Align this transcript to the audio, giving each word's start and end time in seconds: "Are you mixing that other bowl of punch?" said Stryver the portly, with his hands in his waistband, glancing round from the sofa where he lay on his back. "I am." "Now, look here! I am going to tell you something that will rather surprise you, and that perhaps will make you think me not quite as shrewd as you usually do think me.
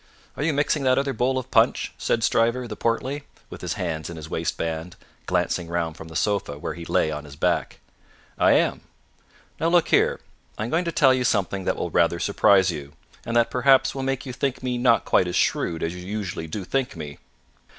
"Are 0.35 0.41
you 0.41 0.51
mixing 0.51 0.81
that 0.85 0.97
other 0.97 1.13
bowl 1.13 1.37
of 1.37 1.51
punch?" 1.51 1.93
said 1.95 2.23
Stryver 2.23 2.67
the 2.67 2.75
portly, 2.75 3.21
with 3.51 3.61
his 3.61 3.73
hands 3.73 4.09
in 4.09 4.17
his 4.17 4.31
waistband, 4.31 4.95
glancing 5.27 5.67
round 5.67 5.95
from 5.95 6.07
the 6.07 6.15
sofa 6.15 6.57
where 6.57 6.73
he 6.73 6.85
lay 6.85 7.11
on 7.11 7.23
his 7.23 7.35
back. 7.35 7.77
"I 8.35 8.53
am." 8.53 8.81
"Now, 9.59 9.67
look 9.67 9.89
here! 9.89 10.19
I 10.57 10.63
am 10.63 10.71
going 10.71 10.85
to 10.85 10.91
tell 10.91 11.13
you 11.13 11.23
something 11.23 11.65
that 11.65 11.75
will 11.75 11.91
rather 11.91 12.17
surprise 12.19 12.71
you, 12.71 12.93
and 13.27 13.35
that 13.37 13.51
perhaps 13.51 13.93
will 13.93 14.01
make 14.01 14.25
you 14.25 14.33
think 14.33 14.63
me 14.63 14.79
not 14.79 15.05
quite 15.05 15.27
as 15.27 15.35
shrewd 15.35 15.83
as 15.83 15.93
you 15.93 16.01
usually 16.01 16.47
do 16.47 16.63
think 16.63 16.95
me. 16.95 17.19